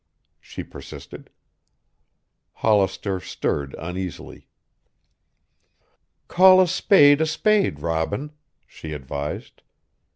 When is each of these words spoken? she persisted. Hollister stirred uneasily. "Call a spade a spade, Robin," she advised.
she 0.39 0.63
persisted. 0.63 1.29
Hollister 2.53 3.19
stirred 3.19 3.75
uneasily. 3.77 4.47
"Call 6.27 6.59
a 6.59 6.67
spade 6.67 7.21
a 7.21 7.27
spade, 7.27 7.81
Robin," 7.81 8.31
she 8.65 8.93
advised. 8.93 9.61